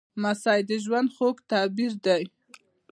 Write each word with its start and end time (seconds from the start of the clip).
لمسی 0.19 0.59
د 0.69 0.71
ژوند 0.83 1.09
خوږ 1.15 1.35
تعبیر 1.51 1.93
دی. 2.05 2.23